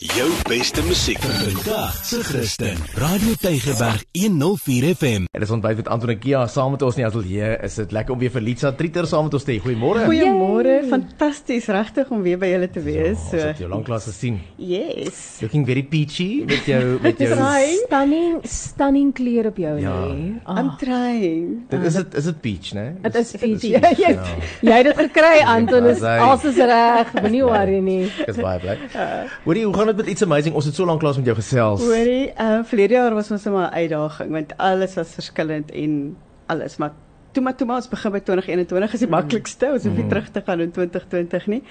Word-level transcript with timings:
Jou 0.00 0.24
beste 0.48 0.80
musiek 0.88 1.18
vandag 1.20 1.98
se 2.04 2.22
Christen. 2.24 2.78
Radio 2.96 3.34
Tygerberg 3.40 4.00
104 4.16 4.94
FM. 4.96 5.26
En 5.30 5.40
dis 5.44 5.50
ontbyt 5.52 5.76
met 5.82 5.88
Anton 5.92 6.08
en 6.14 6.18
Kia 6.18 6.46
saam 6.48 6.70
met 6.72 6.82
ons 6.82 6.96
in 6.96 7.02
die 7.02 7.08
ateljee. 7.10 7.50
Is 7.68 7.74
dit 7.76 7.92
lekker 7.92 8.14
om 8.14 8.18
weer 8.22 8.32
vir 8.32 8.40
Litsa 8.42 8.70
Trieter 8.72 9.04
saam 9.06 9.26
met 9.28 9.36
ons 9.36 9.44
te 9.44 9.52
hê. 9.52 9.58
Goeiemôre. 9.60 10.06
Goeiemôre, 10.08 10.78
fantasties, 10.88 11.68
regtig 11.76 12.08
om 12.10 12.22
weer 12.24 12.40
by 12.40 12.48
julle 12.54 12.70
te 12.72 12.80
wees. 12.86 13.18
So, 13.28 13.36
ons 13.36 13.44
het 13.50 13.60
jou 13.60 13.68
lanklaas 13.68 14.06
gesien. 14.08 14.38
Yes. 14.56 15.20
Looking 15.44 15.66
very 15.68 15.84
peachy 15.92 16.30
met 16.48 16.64
jou 16.72 16.80
met 17.04 17.20
jou 17.20 17.28
Trying. 17.36 17.84
Stunning, 17.84 18.40
stunning 18.48 19.12
kleur 19.20 19.50
op 19.52 19.60
jou 19.60 19.74
Ja. 19.84 19.92
lê. 20.08 20.32
I'm 20.56 20.72
trying. 20.80 21.52
Dit 21.68 21.84
is 21.92 22.00
dit 22.00 22.16
is 22.22 22.30
dit 22.32 22.40
peach, 22.48 22.72
né? 22.80 22.86
Dit 23.04 23.20
is 23.20 23.34
peach. 23.36 23.60
Dis 23.60 23.76
peach, 23.76 24.00
Jy 24.08 24.16
ja. 24.16 24.26
jy 24.64 24.80
het 24.80 24.88
dit 24.88 25.04
gekry 25.04 25.36
Anton, 25.44 25.92
is 25.92 26.00
Sy- 26.00 26.16
alles 26.30 26.48
is 26.54 26.56
reg. 26.72 27.12
Moenie 27.20 27.44
worry 27.44 27.78
nie. 27.84 28.02
Ek 28.24 28.32
is 28.32 28.40
baie 28.40 28.58
bly. 28.64 28.78
Hoorie, 29.44 29.68
hoe 29.68 29.80
gaan 29.82 29.96
dit 29.96 30.04
met 30.04 30.14
iets 30.14 30.22
amazing? 30.22 30.54
Ons 30.54 30.64
het 30.64 30.74
so 30.74 30.84
lank 30.86 31.02
lank 31.02 31.16
met 31.16 31.24
jou 31.24 31.36
gesels. 31.36 31.80
Hoorie, 31.82 32.32
uh 32.40 32.60
verlede 32.68 32.94
jaar 32.94 33.14
was 33.14 33.30
ons 33.30 33.44
net 33.44 33.54
'n 33.54 33.74
uitdaging 33.74 34.30
want 34.30 34.56
alles 34.56 34.94
was 34.94 35.14
verskillend 35.14 35.70
en 35.70 36.16
alles, 36.46 36.76
maar 36.76 36.92
toe 37.32 37.42
maar 37.42 37.56
toe 37.56 37.66
maar 37.66 37.76
ons 37.76 37.88
begin 37.88 38.12
by 38.12 38.20
2021 38.20 38.92
is 38.92 39.00
die 39.00 39.08
maklikste, 39.08 39.72
ons 39.72 39.84
hoef 39.84 39.96
nie 39.96 40.06
terug 40.06 40.30
te 40.30 40.42
gaan 40.46 40.60
in 40.60 40.70
2020 40.70 41.46
nie. 41.46 41.62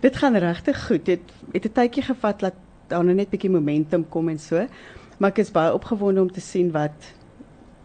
Dit 0.00 0.16
gaan 0.16 0.36
regtig 0.36 0.86
goed. 0.86 1.04
Dit 1.04 1.20
het 1.52 1.64
'n 1.64 1.72
tydjie 1.72 2.02
gevat 2.02 2.40
dat 2.40 2.54
daar 2.88 3.04
nou 3.04 3.14
net 3.14 3.30
bietjie 3.30 3.50
momentum 3.50 4.08
kom 4.08 4.28
en 4.28 4.38
so. 4.38 4.66
Maar 5.18 5.30
ek 5.30 5.38
is 5.38 5.50
baie 5.50 5.72
opgewonde 5.72 6.20
om 6.20 6.32
te 6.32 6.40
sien 6.40 6.70
wat 6.70 7.14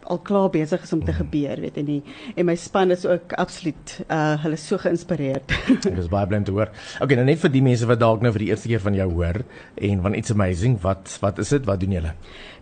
al 0.06 0.20
klaar 0.26 0.50
besig 0.54 0.84
is 0.84 0.94
om 0.94 1.04
te 1.06 1.14
gebeur, 1.14 1.62
weet 1.62 1.78
en 1.82 1.86
die 1.86 2.02
en 2.36 2.46
my 2.46 2.56
span 2.56 2.92
is 2.92 3.06
ook 3.06 3.34
absoluut 3.42 3.98
uh 4.08 4.36
hulle 4.44 4.60
is 4.60 4.68
so 4.68 4.78
geïnspireerd. 4.82 5.54
Ek 5.92 5.98
is 5.98 6.10
baie 6.12 6.28
bly 6.28 6.42
om 6.42 6.48
te 6.48 6.56
hoor. 6.56 6.72
Okay, 7.00 7.16
nou 7.20 7.26
net 7.26 7.42
vir 7.44 7.54
die 7.54 7.66
mense 7.66 7.90
wat 7.90 8.02
dalk 8.02 8.24
nou 8.26 8.32
vir 8.36 8.46
die 8.46 8.50
eerste 8.54 8.72
keer 8.72 8.84
van 8.84 8.98
jou 8.98 9.10
hoor 9.12 9.44
en 9.76 10.02
van 10.08 10.18
iets 10.18 10.32
amazing, 10.32 10.80
wat 10.86 11.18
wat 11.22 11.40
is 11.44 11.54
dit? 11.54 11.66
Wat 11.66 11.80
doen 11.84 12.00
julle? 12.00 12.16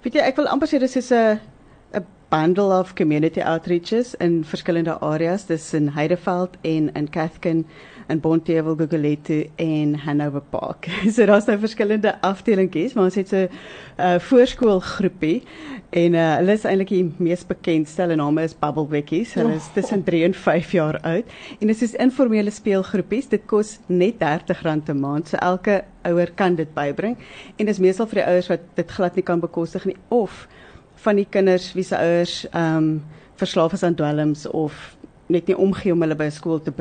Weet 0.04 0.20
jy, 0.20 0.28
ek 0.32 0.42
wil 0.42 0.52
amper 0.52 0.70
sê 0.72 0.80
dis 0.82 1.00
is 1.00 1.12
'n 1.12 1.40
'n 1.94 2.06
bundle 2.30 2.72
of 2.80 2.94
community 2.94 3.42
outreaches 3.42 4.16
in 4.16 4.44
verskillende 4.46 5.00
areas. 5.00 5.46
Dis 5.46 5.74
in 5.74 5.90
Heideveld 5.90 6.58
en 6.62 6.94
in 6.94 7.10
Cathkin 7.10 7.66
in 8.10 8.20
Bonteheuwel, 8.20 8.76
Gugulethu 8.76 9.50
en 9.56 9.96
Hanover 9.96 10.42
Park. 10.42 10.88
so 11.14 11.26
daar's 11.26 11.46
nou 11.46 11.58
verskillende 11.60 12.16
afdelingkies, 12.26 12.94
maar 12.94 13.10
ons 13.10 13.16
het 13.16 13.28
so 13.30 13.46
'n 13.46 13.50
uh, 13.98 14.20
voorskoolgroepie 14.20 15.44
en 15.90 16.14
uh, 16.14 16.36
hulle 16.36 16.52
is 16.52 16.66
eintlik 16.66 16.90
die 16.90 17.14
mees 17.18 17.46
bekendste. 17.46 18.02
Hulle 18.02 18.16
name 18.16 18.44
is 18.44 18.58
Bubblebekkies. 18.58 19.34
Hulle 19.34 19.56
is 19.56 19.70
tussen 19.74 20.04
3 20.04 20.24
en 20.24 20.34
5 20.34 20.72
jaar 20.72 21.00
oud 21.02 21.26
en 21.60 21.68
dit 21.68 21.82
is 21.82 21.96
informele 21.96 22.50
speelgroepies. 22.52 23.30
Dit 23.30 23.46
kos 23.46 23.80
net 23.88 24.16
R30 24.22 24.94
'n 24.94 25.00
maand. 25.00 25.28
So 25.28 25.38
elke 25.38 25.84
ouer 26.04 26.32
kan 26.36 26.56
dit 26.56 26.74
bybring 26.74 27.18
en 27.58 27.66
dis 27.66 27.80
meestal 27.80 28.08
vir 28.08 28.24
die 28.24 28.30
ouers 28.32 28.48
wat 28.48 28.62
dit 28.76 28.92
glad 28.92 29.16
nie 29.16 29.24
kan 29.24 29.40
bekostig 29.40 29.86
nie 29.86 29.98
of 30.08 30.48
van 31.04 31.16
die 31.16 31.28
kinders 31.30 31.74
wie 31.74 31.84
se 31.84 31.98
ouers 31.98 32.44
ehm 32.50 32.78
um, 32.78 32.92
verslaaf 33.40 33.74
is 33.74 33.84
aan 33.84 33.96
dwelms 33.96 34.48
of 34.48 34.98
net 35.32 35.48
nie 35.48 35.58
omgee 35.58 35.94
om 35.94 36.02
hulle 36.04 36.16
by 36.20 36.28
skool 36.30 36.60
te 36.60 36.74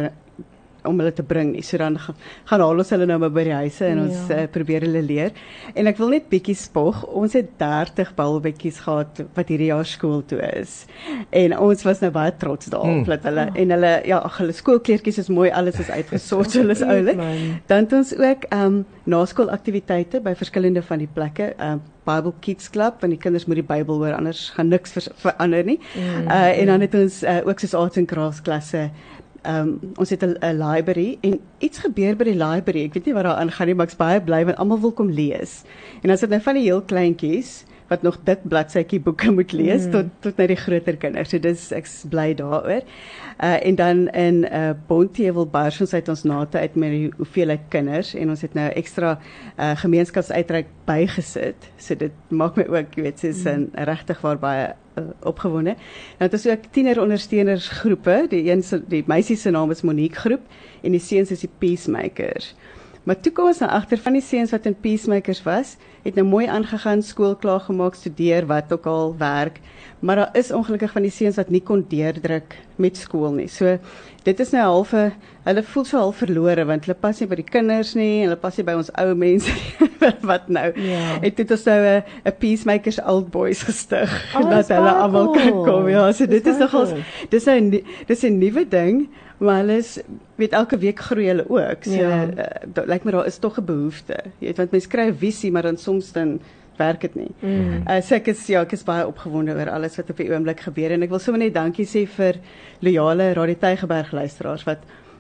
om 0.89 0.99
hulle 1.01 1.13
te 1.13 1.23
bring 1.23 1.53
nie. 1.53 1.63
So 1.63 1.77
dan 1.79 1.99
gaan, 2.01 2.17
gaan 2.51 2.61
haal 2.65 2.79
ons 2.83 2.91
hulle 2.95 3.07
nou 3.07 3.19
maar 3.23 3.31
by 3.35 3.45
die 3.49 3.55
huise 3.59 3.85
en 3.87 4.01
ons 4.07 4.19
Ja. 4.29 4.43
uh, 4.43 4.47
probeer 4.53 4.87
hulle 4.89 5.03
leer. 5.03 5.31
En 5.75 5.87
ek 5.87 5.99
wil 6.01 6.09
net 6.17 6.29
bietjie 6.33 6.57
spog. 6.57 7.05
Ons 7.07 7.33
het 7.39 7.51
30 7.61 8.15
balbekkies 8.19 8.81
gehad 8.87 9.23
wat 9.37 9.49
hierdie 9.53 9.71
jaar 9.71 9.87
skool 9.87 10.23
toe 10.27 10.41
is. 10.59 10.87
En 11.31 11.55
ons 11.59 11.83
was 11.87 12.01
nou 12.05 12.11
baie 12.15 12.33
trots 12.39 12.67
daarop 12.73 12.87
Mm. 12.89 13.05
dat 13.05 13.23
hulle 13.29 13.49
en 13.55 13.71
hulle 13.77 13.93
ja, 14.09 14.19
ag 14.19 14.39
hulle 14.39 14.53
skoolkleertjies 14.53 15.19
is 15.19 15.29
mooi, 15.29 15.51
alles 15.51 15.79
is 15.81 15.91
uitgesort, 15.91 16.51
so 16.51 16.59
hulle 16.63 16.73
is 16.73 16.83
oulik. 16.95 17.19
Dan 17.67 17.85
het 17.85 17.93
ons 17.93 18.15
ook 18.19 18.45
ehm 18.51 18.65
um, 18.67 18.85
naskoolaktiwiteite 19.39 20.21
by 20.25 20.35
verskillende 20.37 20.83
van 20.83 20.99
die 21.05 21.09
plekke. 21.15 21.53
Ehm 21.59 21.79
um, 21.79 21.83
Bible 22.09 22.33
Kids 22.41 22.71
Club 22.73 23.03
want 23.03 23.13
die 23.13 23.19
kinders 23.21 23.45
moet 23.47 23.59
die 23.61 23.67
Bybel 23.69 23.99
hoor 24.01 24.15
anders 24.17 24.47
gaan 24.57 24.71
niks 24.73 24.95
verander 25.21 25.65
nie. 25.65 25.79
Mm. 25.95 26.29
Uh 26.33 26.59
en 26.61 26.67
dan 26.67 26.81
het 26.81 26.95
ons 26.95 27.23
uh, 27.23 27.41
ook 27.45 27.61
soos 27.61 27.75
arts 27.75 27.99
and 28.01 28.09
crafts 28.09 28.41
klasse. 28.43 28.87
Um, 29.47 29.79
ons 29.97 30.11
het 30.11 30.23
'n 30.23 30.37
library 30.59 31.19
en 31.21 31.41
iets 31.59 31.79
gebeur 31.79 32.17
by 32.17 32.25
die 32.25 32.35
library. 32.35 32.85
Ek 32.85 32.95
weet 32.95 33.05
nie 33.07 33.15
wat 33.15 33.25
daar 33.25 33.39
aangaan 33.39 33.67
nie, 33.67 33.75
maar 33.75 33.87
ek's 33.87 33.97
baie 33.97 34.21
bly 34.21 34.45
want 34.45 34.57
almal 34.57 34.81
wil 34.81 34.93
kom 34.93 35.11
lees. 35.11 35.63
En 36.03 36.11
as 36.11 36.21
dit 36.21 36.31
nou 36.31 36.41
van 36.43 36.55
die 36.55 36.63
heel 36.63 36.83
kleintjies 36.83 37.65
wat 37.89 38.03
nog 38.03 38.19
dik 38.25 38.45
bladsytjie 38.49 39.01
boeke 39.01 39.31
moet 39.39 39.53
lees 39.53 39.87
mm. 39.87 39.91
tot 39.91 40.11
tot 40.21 40.37
na 40.37 40.47
die 40.51 40.57
groter 40.57 40.97
kinders. 40.97 41.33
So 41.33 41.41
dis 41.43 41.69
ek's 41.77 42.03
bly 42.11 42.33
daaroor. 42.39 42.85
Uh 43.39 43.57
en 43.69 43.79
dan 43.79 44.09
in 44.09 44.45
uh 44.45 44.73
Bonteheuwel 44.89 45.49
Bars 45.53 45.81
ons 45.81 45.95
het 45.97 46.09
ons 46.09 46.25
nate 46.29 46.59
uit 46.59 46.75
met 46.75 46.91
die 46.95 47.13
hoeveelheid 47.17 47.69
kinders 47.73 48.15
en 48.15 48.35
ons 48.35 48.43
het 48.45 48.55
nou 48.55 48.69
ekstra 48.71 49.17
uh 49.57 49.73
gemeenskapsuitreik 49.83 50.69
bygesit. 50.89 51.71
So 51.77 51.97
dit 51.97 52.13
maak 52.29 52.57
my 52.57 52.69
ook, 52.69 52.95
jy 52.97 53.09
weet, 53.09 53.25
soos 53.25 53.45
'n 53.47 53.71
regtig 53.89 54.21
waar 54.21 54.39
baie 54.39 54.75
uh, 54.99 55.05
opgewonde. 55.23 55.77
Nou 56.19 56.31
dit 56.31 56.41
is 56.41 56.47
ook 56.47 56.71
tiener 56.71 57.01
ondersteunersgroepe. 57.01 58.27
Die 58.29 58.51
een 58.51 58.65
die 58.89 59.05
meisie 59.07 59.37
se 59.37 59.51
naam 59.51 59.71
is 59.71 59.83
Monique 59.83 60.19
groep 60.19 60.43
en 60.83 60.93
die 60.93 61.01
seuns 61.01 61.31
is 61.31 61.41
die 61.41 61.51
Peacemakers. 61.59 62.55
Maar 63.09 63.17
toe 63.25 63.31
kom 63.33 63.47
ons 63.49 63.63
nou 63.63 63.69
agter 63.73 63.97
van 64.05 64.19
die 64.19 64.21
seuns 64.21 64.51
wat 64.53 64.67
in 64.69 64.75
Peacemakers 64.77 65.39
was, 65.47 65.71
het 66.05 66.19
nou 66.19 66.27
mooi 66.29 66.43
aangegaan, 66.53 67.01
skool 67.01 67.39
klaar 67.41 67.63
gemaak, 67.65 67.95
studeer, 67.97 68.45
wat 68.51 68.69
ook 68.75 68.85
al, 68.85 69.15
werk. 69.17 69.63
Maar 70.05 70.21
daar 70.21 70.37
is 70.37 70.51
ongelukkig 70.53 70.93
van 70.93 71.07
die 71.07 71.13
seuns 71.15 71.39
wat 71.41 71.49
nie 71.49 71.63
kon 71.65 71.87
deurdruk 71.89 72.59
met 72.77 73.01
skool 73.01 73.33
nie. 73.39 73.49
So 73.49 73.79
dit 74.29 74.41
is 74.45 74.53
nou 74.53 74.67
half 74.67 74.93
'n 74.93 75.15
hulle 75.49 75.63
voel 75.63 75.85
so 75.85 75.99
half 75.99 76.21
verlore 76.21 76.65
want 76.69 76.85
hulle 76.85 76.99
pas 77.01 77.21
nie 77.21 77.29
by 77.29 77.37
die 77.41 77.49
kinders 77.49 77.95
nie, 77.95 78.27
hulle 78.27 78.37
pas 78.37 78.57
nie 78.59 78.65
by 78.65 78.75
ons 78.77 78.91
ou 78.93 79.15
mense 79.15 79.49
nie. 79.57 79.88
wat 80.31 80.49
nou? 80.49 80.81
Ja. 80.81 81.21
En 81.21 81.33
dit 81.35 81.51
is 81.51 81.65
nou 81.65 81.79
'n 81.87 82.03
'n 82.25 82.33
Peacemakers 82.39 83.01
Old 83.03 83.31
Boys 83.31 83.63
gestig 83.63 84.35
Oh, 84.37 84.51
dat 84.55 84.69
hulle 84.69 84.91
almal 84.91 85.31
kan 85.31 85.53
kom. 85.65 85.89
Ja, 85.89 86.13
so 86.13 86.27
dit 86.27 86.47
is 86.47 86.57
baie 86.57 86.59
nogal 86.59 86.87
cool. 86.87 87.03
dis 87.31 87.47
'n 87.47 87.69
nie- 87.69 87.85
dis 88.07 88.23
'n 88.25 88.39
nuwe 88.39 88.69
ding, 88.69 89.09
maar 89.39 89.57
hulle 89.63 89.77
is 89.77 89.99
weet 90.37 90.53
elke 90.53 90.79
week 90.79 90.99
groei 91.01 91.27
hulle 91.27 91.45
ook. 91.49 91.85
So 91.85 91.91
Ja. 91.93 92.23
uh, 92.27 92.87
lyk 92.87 93.05
my 93.05 93.11
daar 93.13 93.27
is 93.27 93.39
tog 93.39 93.59
'n 93.59 93.65
behoefte. 93.65 94.17
Jy 94.39 94.47
weet 94.47 94.57
want 94.57 94.71
mense 94.71 94.89
kry 94.89 95.09
'n 95.09 95.15
visie, 95.19 95.51
maar 95.53 95.63
dan 95.63 95.77
soms 95.77 96.13
dan 96.13 96.41
werk 96.77 97.01
dit 97.01 97.15
nie. 97.15 97.31
Mm. 97.43 97.83
Uh, 97.89 98.01
so 98.01 98.15
ek 98.15 98.27
is 98.29 98.47
ja, 98.47 98.61
ek 98.61 98.73
is 98.73 98.85
baie 98.85 99.07
opgewonde 99.07 99.53
oor 99.55 99.71
alles 99.71 99.97
wat 99.97 100.11
op 100.11 100.17
die 100.17 100.31
oomblik 100.33 100.61
gebeur 100.61 100.91
en 100.91 101.03
ek 101.03 101.09
wil 101.11 101.19
sommer 101.19 101.43
net 101.43 101.55
dankie 101.55 101.85
sê 101.87 102.07
vir 102.07 102.35
loyale 102.81 103.33
Radio 103.35 103.55
Tygerberg 103.59 104.13
luisteraars 104.13 104.65
wat 104.65 104.79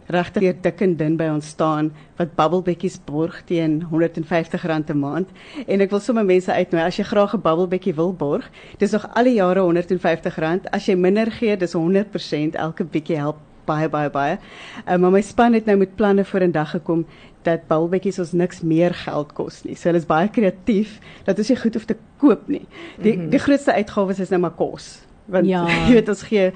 regtig? 0.08 0.42
Weer 0.42 0.56
dik 0.60 0.80
en 0.84 0.96
dun 0.96 1.16
by 1.16 1.28
ons 1.32 1.46
staan 1.54 1.90
wat 2.18 2.34
bubbelbekkies 2.36 2.98
borg 3.06 3.42
teen 3.46 3.82
R150 3.90 4.64
'n 4.64 4.98
maand. 4.98 5.28
En 5.66 5.80
ek 5.80 5.90
wil 5.90 6.00
sommer 6.00 6.24
mense 6.24 6.52
uitnooi 6.52 6.84
as 6.84 6.96
jy 6.96 7.04
graag 7.04 7.34
'n 7.34 7.42
bubbelbekkie 7.42 7.94
wil 7.94 8.12
borg 8.12 8.50
dis 8.78 8.90
nog 8.90 9.06
al 9.14 9.24
die 9.24 9.34
jare 9.34 9.60
R150. 9.60 10.70
As 10.70 10.86
jy 10.86 10.94
minder 10.94 11.30
gee 11.30 11.56
dis 11.56 11.74
100% 11.74 12.54
elke 12.54 12.84
bietjie 12.84 13.16
help 13.16 13.36
baie 13.66 13.88
baie 13.88 14.10
baie. 14.10 14.38
Uh, 14.86 14.96
maar 14.96 15.10
my 15.10 15.22
span 15.22 15.52
het 15.52 15.66
nou 15.66 15.76
met 15.76 15.96
planne 15.96 16.24
voor 16.24 16.40
in 16.40 16.52
dag 16.52 16.70
gekom 16.70 17.06
dat 17.42 17.66
bubbelbekkies 17.68 18.18
ons 18.18 18.32
niks 18.32 18.60
meer 18.60 18.94
geld 18.94 19.32
kos 19.32 19.62
nie. 19.64 19.76
So 19.76 19.88
hulle 19.88 19.98
is 19.98 20.06
baie 20.06 20.28
kreatief 20.28 20.98
dat 21.24 21.38
ons 21.38 21.48
nie 21.48 21.60
goed 21.60 21.74
hoef 21.74 21.84
te 21.84 21.96
koop 22.18 22.48
nie. 22.48 22.66
Die 23.02 23.14
mm 23.14 23.20
-hmm. 23.20 23.30
die 23.30 23.38
grootste 23.38 23.72
uitgawes 23.72 24.20
is 24.20 24.28
nou 24.28 24.40
maar 24.40 24.56
kos 24.56 25.07
want 25.28 25.46
Ja. 25.46 25.66
jy 25.88 25.94
weet 25.94 26.08
ons 26.08 26.22
gee 26.22 26.52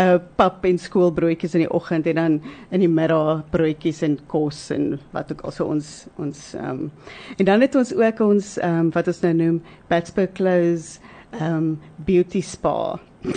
uh, 0.00 0.18
pap 0.36 0.64
en 0.64 0.78
skoolbroodjies 0.78 1.54
in 1.54 1.60
die 1.66 1.70
oggend 1.70 2.06
en 2.06 2.14
dan 2.14 2.40
in 2.70 2.80
die 2.80 2.88
middag 2.90 3.44
broodjies 3.50 4.02
en 4.02 4.18
kos 4.26 4.70
en 4.74 4.98
wat 5.12 5.32
ook 5.32 5.44
al 5.46 5.50
so 5.52 5.64
ons 5.70 6.06
ons 6.18 6.54
ehm 6.54 6.70
um, 6.70 6.90
en 7.38 7.44
dan 7.44 7.60
het 7.60 7.74
ons 7.74 7.94
ook 7.94 8.20
ons 8.20 8.58
ehm 8.58 8.78
um, 8.80 8.90
wat 8.94 9.06
ons 9.08 9.20
nou 9.22 9.32
noem 9.34 9.62
Batsburg 9.88 10.32
Close 10.34 10.98
ehm 11.40 11.54
um, 11.56 11.78
beauty 12.06 12.40
spa. 12.42 12.98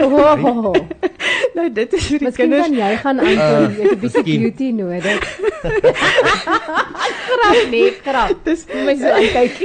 Oh, 0.00 0.72
nou 1.56 1.66
dit 1.76 1.92
is 1.92 2.06
vir 2.08 2.18
die 2.18 2.26
miskien 2.26 2.48
kinders 2.48 2.64
kan 2.64 2.76
jy 2.78 2.96
gaan 3.02 3.18
Anton, 3.20 3.38
Uh, 3.42 3.76
jy 3.76 3.82
het 3.82 3.92
'n 3.92 4.00
bietjie 4.00 4.22
miskien. 4.22 4.40
beauty 4.40 4.68
nodig. 4.72 5.20
grap 7.28 7.70
nee, 7.70 7.90
grap. 8.04 8.32
Dis 8.46 8.64
My 8.72 8.94
so 8.96 9.12
aankyk. 9.12 9.58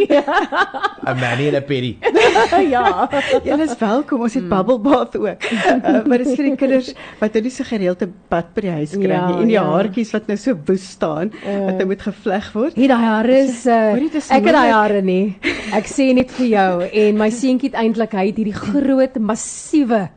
'n 1.07 1.17
Manny 1.21 1.47
en 1.47 1.55
'n 1.55 1.63
Perry. 1.69 1.97
ja. 2.75 3.07
Julle 3.47 3.63
is 3.67 3.75
welkom. 3.79 4.21
Ons 4.27 4.33
het 4.37 4.43
Hmm. 4.47 4.49
bubble 4.53 4.79
bath 4.79 5.15
ook. 5.17 5.43
Uh, 5.43 6.03
maar 6.07 6.17
dit 6.21 6.27
is 6.27 6.35
vir 6.39 6.45
die 6.49 6.55
kinders 6.59 6.91
wat 7.19 7.33
nou 7.33 7.43
nie 7.47 7.51
so 7.51 7.63
gereelde 7.67 8.07
bad 8.31 8.53
by 8.55 8.61
die 8.67 8.73
huis 8.77 8.93
kry 8.97 9.11
Ja, 9.11 9.23
en 9.33 9.47
die 9.49 9.55
ja. 9.57 9.63
haartjies 9.67 10.11
wat 10.15 10.27
nou 10.31 10.37
so 10.37 10.55
woes 10.67 10.85
staan 10.97 11.31
Uh. 11.43 11.57
wat 11.65 11.77
nou 11.81 11.87
moet 11.93 12.01
gevleg 12.01 12.51
word. 12.55 12.75
Hier 12.77 12.91
daai 12.93 13.05
hare 13.05 13.37
is 13.45 13.65
uh, 13.65 13.95
ek 13.97 14.45
het 14.47 14.53
daai 14.55 14.71
hare 14.71 15.01
nie. 15.01 15.37
Ek 15.75 15.89
sê 15.89 16.11
net 16.15 16.31
vir 16.37 16.47
jou 16.53 16.71
en 16.87 17.17
my 17.19 17.29
seentjie 17.33 17.71
het 17.71 17.79
eintlik 17.81 18.13
hy 18.15 18.27
het 18.31 18.37
hierdie 18.39 18.55
groot 18.57 19.17
massiewe 19.19 20.07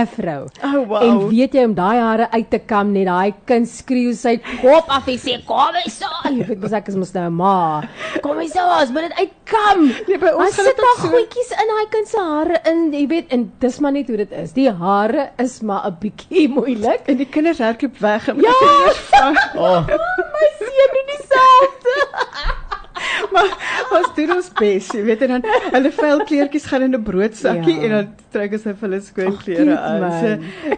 afro. 0.00 0.36
Oh 0.64 0.80
wow. 0.88 1.02
En 1.02 1.28
weet 1.28 1.54
jy 1.54 1.64
om 1.64 1.74
daai 1.74 1.98
hare 2.00 2.26
uit 2.30 2.50
te 2.50 2.58
kam 2.58 2.92
net 2.92 3.06
daai 3.08 3.34
kind 3.48 3.68
skreeu 3.68 4.12
sy 4.14 4.36
kop 4.62 4.88
af 4.88 5.06
en 5.08 5.18
sê 5.18 5.36
kom 5.48 5.74
eens 5.84 5.98
so. 6.02 6.10
Jy 6.30 6.46
weet 6.48 6.60
mos 6.60 6.72
ek 6.72 6.88
is 6.92 6.96
mos 7.00 7.12
nou 7.14 7.26
'n 7.30 7.36
ma. 7.36 7.82
Kom 8.22 8.40
eens 8.40 8.52
so, 8.52 8.60
ons 8.80 8.90
moet 8.90 9.08
dit 9.08 9.18
uitkam. 9.22 9.86
Nee, 10.08 10.18
by 10.18 10.32
ons 10.34 10.54
gaan 10.56 10.64
sit 10.64 10.76
dit 10.76 10.84
daar 10.84 10.98
goedjies 11.10 11.50
in 11.62 11.68
daai 11.72 11.86
kind 11.90 12.08
se 12.08 12.18
hare 12.20 12.60
in, 12.70 12.92
jy 12.92 13.06
weet, 13.06 13.26
en 13.32 13.52
dis 13.60 13.78
maar 13.80 13.92
net 13.92 14.08
hoe 14.08 14.16
dit 14.16 14.32
is. 14.32 14.52
Die 14.52 14.70
hare 14.70 15.30
is 15.38 15.60
maar 15.62 15.86
'n 15.86 15.96
bietjie 16.00 16.48
moeilik. 16.58 17.00
en 17.06 17.16
die 17.16 17.26
kinders 17.28 17.58
hardloop 17.58 17.98
weg 17.98 18.28
en 18.28 18.36
Ja. 18.36 18.50
moet 18.50 18.86
eers 18.86 18.98
vang. 19.12 19.36
Oh, 19.56 19.86
My 19.86 20.48
seun 20.58 20.90
doen 20.94 21.06
dieselfde. 21.12 21.75
Maar 23.36 24.00
ons 24.00 24.12
doen 24.16 24.30
ons 24.36 24.50
bes, 24.60 24.88
jy 24.96 25.02
weet 25.06 25.22
en 25.26 25.34
dan 25.36 25.42
hulle 25.72 25.90
vuil 25.92 26.24
kleertjies 26.30 26.66
gaan 26.70 26.82
in 26.86 26.94
'n 26.94 27.02
broodsakkie 27.02 27.76
Ja. 27.76 27.82
en 27.84 27.90
dan 27.96 28.06
trek 28.32 28.52
ons 28.52 28.64
net 28.64 28.76
vir 28.80 28.88
hulle 28.88 29.00
skoon 29.00 29.36
klere 29.44 29.76
aan. 29.78 30.04
So 30.20 30.28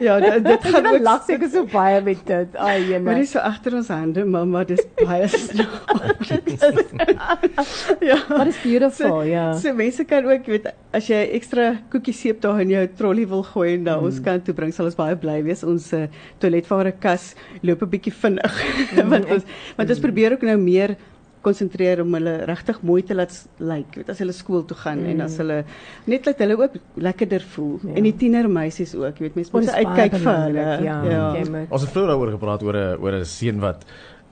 ja, 0.04 0.18
dit, 0.20 0.44
dit 0.44 0.62
gaan 0.74 0.86
ook 0.86 1.02
lag 1.02 1.22
seker 1.26 1.48
so 1.50 1.64
baie 1.72 2.00
met 2.02 2.26
dit. 2.26 2.56
Ai, 2.56 2.78
Maar 2.80 3.14
jene. 3.14 3.14
dis 3.20 3.30
so 3.30 3.38
agter 3.38 3.74
ons 3.74 3.88
hande, 3.88 4.24
mamma, 4.24 4.64
dis 4.64 4.82
baie 5.04 5.28
snaaks. 5.34 6.32
ja. 8.00 8.18
Maar 8.28 8.44
dis 8.44 8.60
beautiful, 8.62 9.22
ja. 9.22 9.52
So 9.58 9.72
mense 9.74 10.04
kan 10.04 10.24
ook 10.26 10.46
weet 10.46 10.68
as 10.94 11.06
jy 11.10 11.20
ekstra 11.36 11.72
koekie 11.92 12.14
seep 12.14 12.40
daar 12.44 12.60
in 12.62 12.70
jou 12.72 12.86
trolley 12.96 13.26
wil 13.28 13.42
gooi 13.42 13.74
en 13.74 13.78
Mm. 13.78 13.84
na 13.84 13.98
ons 13.98 14.20
kant 14.20 14.44
toe 14.44 14.54
bring, 14.54 14.72
sal 14.74 14.86
ons 14.88 14.96
baie 14.98 15.16
bly 15.16 15.42
wees. 15.46 15.62
Ons 15.64 15.92
uh, 15.92 16.06
toiletware 16.40 16.92
kas 17.00 17.34
loop 17.62 17.82
'n 17.82 17.88
bietjie 17.90 18.12
vinnig. 18.12 18.54
Mm, 18.98 19.08
want 19.10 19.30
ons 19.30 19.44
want 19.76 19.90
ons 19.90 20.00
probeer 20.00 20.32
ook 20.32 20.42
nou 20.42 20.56
meer 20.58 20.96
konsentreer 21.48 22.02
om 22.04 22.14
hulle 22.18 22.34
regtig 22.50 22.82
mooi 22.86 23.02
te 23.08 23.14
laat 23.18 23.32
lyk, 23.58 23.96
weet 24.02 24.10
as 24.14 24.20
hulle 24.22 24.32
skool 24.36 24.64
toe 24.68 24.76
gaan 24.84 25.04
en 25.12 25.20
as 25.26 25.36
hulle 25.42 25.62
net 26.06 26.26
laat 26.28 26.38
hulle 26.44 26.56
ook 26.60 26.76
lekkerder 27.08 27.42
voel 27.56 27.78
Mm. 27.82 27.88
Ja. 27.88 27.94
en 27.96 28.02
die 28.10 28.16
tienermeisies 28.20 28.94
ook, 28.98 29.18
jy 29.18 29.26
weet 29.28 29.34
mense 29.40 29.50
Oh, 29.54 29.60
moet 29.60 29.74
uitkyk 29.80 30.20
vir 30.22 30.36
hulle. 30.44 30.68
Ja, 30.84 31.00
ja. 31.04 31.32
moet. 31.50 31.66
Ons 31.70 31.82
het 31.82 31.90
vroeër 31.96 32.08
daaroor 32.14 32.30
gepraat 32.36 32.62
oor 32.62 32.76
'n 32.76 32.96
oor 33.02 33.12
'n 33.20 33.24
seun 33.24 33.60
wat 33.60 33.84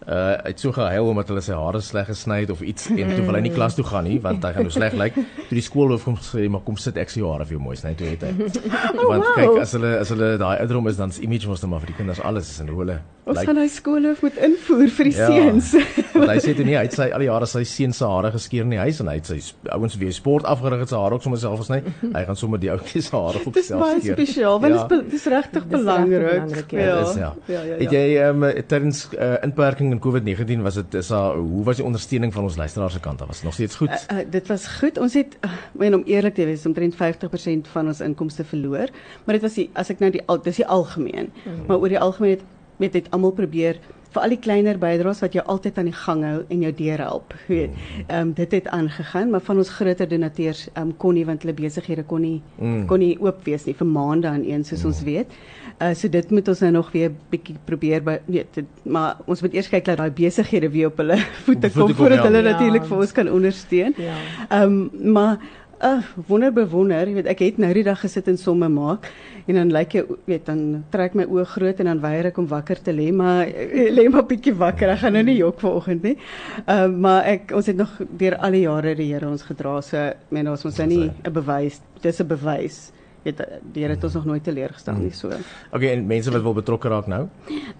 uh 0.07 0.37
uit 0.47 0.61
so 0.61 0.71
gehuil 0.77 1.09
omdat 1.09 1.29
hulle 1.33 1.41
sy 1.43 1.53
hare 1.57 1.81
sleg 1.83 2.07
gesny 2.07 2.37
het 2.45 2.51
of 2.53 2.61
iets 2.63 2.85
en 2.91 3.09
toe 3.17 3.25
wil 3.27 3.35
hy 3.35 3.41
nie 3.41 3.51
klas 3.55 3.75
toe 3.75 3.85
gaan 3.85 4.05
nie 4.05 4.19
want 4.23 4.45
hy 4.45 4.53
gaan 4.53 4.63
nou 4.69 4.71
sleg 4.71 4.93
lyk. 4.95 5.15
Toe 5.49 5.57
die 5.59 5.65
skoolhoof 5.65 6.05
kom 6.05 6.17
sê 6.23 6.45
maar 6.53 6.61
kom 6.63 6.77
sit 6.77 6.97
ek 6.97 7.11
sy 7.11 7.21
hare 7.25 7.45
vir 7.49 7.57
jou 7.57 7.63
mooi 7.65 7.77
sny 7.77 7.95
toe 7.99 8.07
het 8.07 8.23
hy. 8.23 8.31
want 9.11 9.25
wow. 9.25 9.35
kyk 9.35 9.59
as 9.65 9.73
hulle 9.73 9.93
as 9.99 10.09
hulle 10.15 10.29
daai 10.39 10.59
ouderdom 10.61 10.87
is 10.93 10.97
dan 11.01 11.11
se 11.11 11.23
image 11.23 11.49
mos 11.49 11.63
net 11.63 11.71
maar 11.71 11.81
vir 11.81 11.87
die 11.91 11.97
kinders 11.97 12.21
alles 12.21 12.51
is 12.51 12.61
en 12.61 12.69
hoe 12.69 12.79
hulle 12.85 12.99
Ons 13.27 13.39
lyk. 13.39 13.47
gaan 13.49 13.57
hy 13.57 13.67
skoolhoof 13.69 14.23
moet 14.23 14.37
invoer 14.37 14.89
vir 14.89 15.05
die 15.05 15.17
Ja. 15.17 15.27
seuns. 15.27 15.75
Want 16.17 16.31
hy 16.31 16.39
sê 16.43 16.55
toe 16.57 16.65
nie 16.65 16.77
hy 16.77 16.83
het 16.87 16.95
sy 16.97 17.07
al 17.13 17.23
die 17.23 17.29
jare 17.29 17.47
sy 17.47 17.63
seun 17.69 17.93
se 17.93 18.05
hare 18.09 18.31
geskeer 18.35 18.63
in 18.67 18.71
die 18.75 18.79
huis 18.81 19.01
en 19.01 19.09
hy 19.11 19.15
het 19.19 19.27
sy 19.31 19.39
ouens 19.75 19.97
wie 20.01 20.07
hy 20.09 20.13
sport 20.17 20.45
afgerig 20.49 20.81
het 20.85 20.89
sy 20.93 20.97
hare 21.01 21.15
ook 21.19 21.23
sommer 21.27 21.39
self 21.43 21.61
gesny. 21.63 21.83
Hy 22.15 22.23
gaan 22.29 22.37
sommer 22.37 22.61
die 22.63 22.71
ouetjies 22.73 23.09
se 23.11 23.17
hare 23.17 23.41
ook 23.45 23.55
Dis 23.55 23.67
self 23.71 23.81
baie 23.85 24.01
skeer. 24.01 24.17
spesiaal 24.19 24.61
want 24.61 24.75
Ja. 24.75 24.83
dit 24.87 24.99
is 24.99 25.05
be- 25.05 25.11
dis 25.17 25.27
regtig 25.35 25.63
Dis 25.67 25.71
belangrik. 25.77 26.27
belangrik, 26.31 26.71
ja. 26.73 26.81
Ja, 26.87 26.99
dis 27.05 27.15
ja. 27.21 27.31
ja, 27.47 27.63
ja, 27.63 27.77
Het 27.83 27.91
ja. 27.91 28.01
jy 28.01 28.17
ehm 28.23 28.43
um, 28.45 28.63
tydens 28.67 29.03
uh, 29.19 29.35
inperking 29.43 29.93
in 29.93 30.01
COVID-19 30.01 30.63
was 30.63 30.75
dit 30.75 30.95
is 30.95 31.09
daar 31.09 31.37
hoe 31.37 31.65
was 31.65 31.77
die 31.77 31.85
ondersteuning 31.85 32.33
van 32.33 32.43
ons 32.45 32.57
luisteraars 32.57 32.93
se 32.93 33.01
kant 33.01 33.21
af? 33.23 33.27
Was 33.29 33.37
dit 33.37 33.45
nog 33.45 33.55
steeds 33.55 33.77
goed? 33.77 33.91
Uh, 33.91 34.19
uh, 34.19 34.25
dit 34.31 34.47
was 34.49 34.67
goed. 34.81 34.99
Ons 34.99 35.15
het 35.15 35.37
uh, 35.45 35.51
men 35.79 35.95
om 35.95 36.03
eerlik 36.07 36.35
te 36.35 36.45
wees 36.45 36.67
omtrent 36.67 36.95
50% 36.95 37.71
van 37.73 37.87
ons 37.87 38.01
inkomste 38.01 38.45
verloor, 38.45 38.89
maar 39.25 39.35
dit 39.39 39.43
was 39.43 39.55
die 39.55 39.71
as 39.75 39.91
ek 39.91 39.99
nou 40.03 40.11
die 40.15 40.23
al 40.27 40.41
dis 40.43 40.57
die 40.57 40.67
algemeen. 40.67 41.31
Mm. 41.45 41.67
Maar 41.67 41.79
oor 41.79 41.89
die 41.93 42.01
algemeen 42.01 42.31
het 42.37 42.45
weet 42.77 42.95
het 42.95 43.07
almal 43.11 43.31
probeer 43.33 43.79
vir 44.15 44.23
al 44.23 44.35
die 44.35 44.41
kleiner 44.41 44.79
bydraes 44.81 45.21
wat 45.25 45.35
jou 45.37 45.45
altyd 45.45 45.79
aan 45.79 45.91
die 45.91 45.97
gang 45.97 46.25
hou 46.25 46.39
en 46.49 46.63
jou 46.67 46.73
deur 46.79 47.03
help. 47.05 47.35
Weet. 47.49 47.75
Ehm 48.07 48.21
um, 48.21 48.33
dit 48.37 48.53
het 48.59 48.69
aangegaan, 48.69 49.31
maar 49.31 49.45
van 49.45 49.61
ons 49.63 49.71
groter 49.79 50.09
donateurs 50.09 50.69
ehm 50.73 50.89
um, 50.89 50.97
kon 50.97 51.15
nie 51.15 51.25
want 51.27 51.43
hulle 51.43 51.55
besighede 51.57 52.05
kon 52.05 52.21
nie 52.21 52.41
mm. 52.59 52.87
kon 52.87 53.03
nie 53.03 53.17
oop 53.21 53.45
wees 53.45 53.67
nie 53.67 53.75
vir 53.75 53.87
maande 53.87 54.29
aan 54.29 54.45
een 54.45 54.65
soos 54.65 54.83
mm. 54.83 54.87
ons 54.93 55.03
weet. 55.03 55.39
Uh 55.77 55.93
so 55.95 56.09
dit 56.09 56.31
moet 56.31 56.49
ons 56.49 56.61
nou 56.65 56.73
nog 56.79 56.91
weer 56.93 57.13
bietjie 57.31 57.57
probeer 57.65 58.03
by 58.03 58.19
weet 58.27 58.55
dit, 58.55 58.81
maar 58.85 59.19
ons 59.27 59.43
moet 59.43 59.55
eers 59.55 59.69
kyk 59.69 59.85
dat 59.85 60.01
daai 60.01 60.11
besighede 60.11 60.71
weer 60.73 60.89
op 60.93 61.03
hulle 61.03 61.19
voete 61.47 61.71
kom 61.75 61.95
voordat 61.95 62.23
ja. 62.23 62.25
hulle 62.31 62.43
Ja. 62.43 62.51
natuurlik 62.51 62.85
vir 62.89 62.99
ons 62.99 63.13
kan 63.13 63.31
ondersteun. 63.31 63.95
Ja. 63.97 64.17
Ehm 64.49 64.63
um, 64.63 65.13
maar 65.13 65.39
uh, 65.83 66.03
wonder 66.29 66.53
bewonder, 66.53 67.09
jy 67.09 67.15
weet 67.21 67.31
ek 67.33 67.43
het 67.45 67.59
nou 67.59 67.73
die 67.77 67.85
dag 67.87 68.01
gesit 68.01 68.29
en 68.29 68.39
somme 68.41 68.69
maak 68.73 69.09
en 69.47 69.55
dan 69.55 69.71
lyk 69.71 69.95
jy 69.95 70.03
weet 70.27 70.49
dan 70.49 70.63
trek 70.91 71.15
my 71.19 71.27
oë 71.31 71.45
groot 71.53 71.81
en 71.83 71.91
dan 71.91 72.01
weier 72.03 72.31
ek 72.33 72.41
om 72.43 72.49
wakker 72.51 72.81
te 72.83 72.95
lê, 72.95 73.13
maar 73.15 73.47
eh, 73.47 73.93
lê 73.95 74.09
maar 74.11 74.27
bietjie 74.27 74.55
wakker. 74.59 74.91
Ek 74.97 75.05
gaan 75.05 75.15
nou 75.15 75.23
nie 75.27 75.37
jok 75.39 75.63
vanoggend 75.63 76.03
nie. 76.07 76.17
Ehm 76.65 76.83
um, 76.91 76.99
maar 77.07 77.29
ek 77.31 77.55
ons 77.55 77.71
het 77.71 77.79
nog 77.79 77.93
deur 78.19 78.39
al 78.43 78.59
die 78.59 78.65
jare 78.65 78.97
die 78.99 79.07
Here 79.13 79.29
ons 79.29 79.47
gedra. 79.47 79.79
So 79.87 80.03
men 80.35 80.51
ons 80.51 80.65
ons 80.67 80.79
nou 80.83 80.89
nie 80.91 81.11
'n 81.11 81.33
bewys, 81.33 81.81
dis 82.03 82.21
'n 82.21 82.27
bewys. 82.27 82.93
Weet 83.23 83.43
die 83.73 83.83
Here 83.83 83.95
het 83.95 84.05
ons 84.05 84.15
nog 84.15 84.25
nooit 84.25 84.43
teleurgestel 84.43 84.95
nie 84.95 85.13
so. 85.13 85.31
Okay, 85.73 85.93
en 85.93 86.07
mense 86.07 86.31
wat 86.31 86.43
wil 86.43 86.55
betrokke 86.55 86.89
raak 86.89 87.07
nou? 87.07 87.29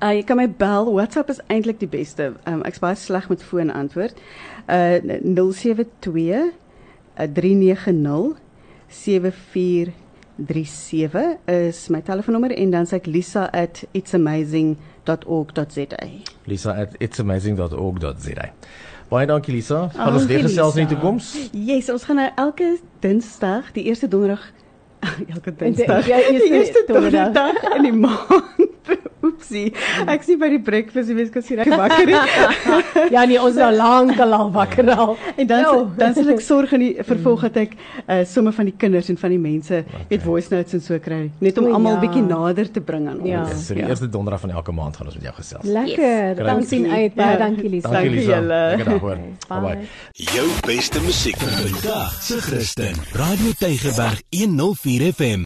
Uh 0.03 0.13
jy 0.15 0.23
kan 0.23 0.37
my 0.37 0.49
bel. 0.49 0.93
WhatsApp 0.93 1.31
is 1.31 1.41
eintlik 1.49 1.81
die 1.81 1.89
beste. 1.89 2.35
Um, 2.47 2.63
ek's 2.63 2.79
baie 2.79 2.95
sleg 2.95 3.29
met 3.29 3.43
foon 3.43 3.71
antwoord. 3.71 4.15
Uh 4.69 4.99
072 5.03 6.31
uh, 6.31 6.53
390 7.17 8.37
7437 8.89 11.39
is 11.51 11.89
my 11.89 12.01
telefoonnommer 12.03 12.51
en 12.55 12.71
dan 12.71 12.87
sê 12.87 12.95
ek 13.01 13.07
lisa@itsamazing.org.za. 13.07 16.07
Lisa 16.45 16.71
at 16.73 16.95
itsamazing.org.za. 16.99 18.51
Baie 19.09 19.27
dankie 19.27 19.55
Lisa. 19.55 19.89
Gaan 19.95 20.09
Ah, 20.09 20.15
ons 20.15 20.27
weer 20.27 20.41
gesels 20.43 20.77
in 20.77 20.87
die 20.87 20.95
toekoms? 20.97 21.49
Yes, 21.53 21.89
ons 21.91 22.05
gaan 22.05 22.17
nou 22.17 22.31
elke 22.37 22.79
Dinsdag, 23.01 23.73
die 23.73 23.85
eerste 23.85 24.09
donderdag 24.09 24.51
elke 25.35 25.55
Dinsdag. 25.57 26.07
ja, 26.07 26.17
eerste 26.19 26.49
die 26.49 26.53
eerste 26.53 26.85
donderdag. 26.87 27.33
donderdag 27.33 27.77
in 27.77 27.83
die 27.83 27.93
maand. 27.93 28.66
Oepsie. 29.37 29.67
Ek 30.09 30.23
sien 30.25 30.39
by 30.41 30.49
die 30.49 30.61
breakfast, 30.65 31.11
jy 31.11 31.15
weet, 31.19 31.31
kan 31.35 31.43
sien 31.45 31.61
ek 31.61 31.69
wakker 31.77 32.09
is. 32.09 32.37
Ja 33.15 33.23
nee, 33.29 33.37
ons 33.39 33.55
is 33.55 33.61
nou 33.61 33.71
lank 33.77 34.19
al 34.25 34.33
wakker 34.55 34.89
al. 34.95 35.13
En 35.37 35.47
dan 35.51 35.61
Jo. 35.67 35.75
dan 35.99 36.15
sal 36.17 36.31
ek 36.33 36.41
sorg 36.45 36.73
in 36.77 36.81
die 36.87 37.05
vervolg 37.07 37.45
dat 37.47 37.59
ek 37.67 37.75
uh, 37.77 38.23
somme 38.27 38.53
van 38.57 38.71
die 38.71 38.75
kinders 38.81 39.11
en 39.13 39.19
van 39.21 39.35
die 39.35 39.41
mense 39.43 39.83
weet 40.11 40.25
voice 40.25 40.51
notes 40.55 40.75
en 40.79 40.83
so 40.85 40.99
kry, 41.03 41.27
net 41.45 41.59
om 41.61 41.69
almal 41.75 41.99
ja. 41.99 42.01
bietjie 42.07 42.23
nader 42.27 42.71
te 42.73 42.81
bring 42.81 43.09
aan 43.13 43.21
Ja. 43.27 43.45
ons. 43.45 43.67
So 43.69 43.77
die 43.77 43.85
eerste 43.87 44.09
donderdag 44.11 44.41
van 44.47 44.55
elke 44.57 44.73
maand 44.77 44.97
gaan 44.97 45.11
ons 45.13 45.19
met 45.21 45.29
jou 45.29 45.35
gesels. 45.39 45.69
Lekker. 45.69 46.33
Yes. 46.33 46.43
Dan 46.49 46.65
sien 46.73 46.89
uit. 46.91 47.15
Baie 47.15 47.37
Ja. 47.37 47.39
dankie 47.45 47.69
Lisa. 47.77 47.93
Dankie 47.93 48.25
julle. 48.27 48.61
Lekker 48.73 48.91
dag 48.95 49.01
hoor. 49.05 49.21
Bye. 49.49 49.61
Bye. 49.61 49.89
Jou 50.33 50.47
beste 50.67 51.01
musiek 51.05 51.37
vir 51.43 51.53
vandag 51.69 52.17
se 52.23 52.41
Christen. 52.49 52.97
Radio 53.13 53.53
Tygerberg 53.61 54.23
104 54.31 55.13
FM. 55.13 55.45